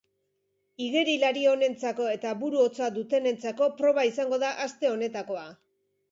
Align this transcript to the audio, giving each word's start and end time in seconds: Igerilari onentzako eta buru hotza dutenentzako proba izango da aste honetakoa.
Igerilari 0.83 1.41
onentzako 1.49 2.07
eta 2.13 2.31
buru 2.39 2.61
hotza 2.63 2.87
dutenentzako 2.95 3.67
proba 3.81 4.05
izango 4.13 4.39
da 4.45 4.49
aste 4.65 4.91
honetakoa. 4.93 5.45